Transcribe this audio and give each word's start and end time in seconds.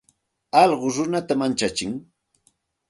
Alluqu 0.61 0.87
runata 0.95 1.33
manchatsin. 1.43 1.93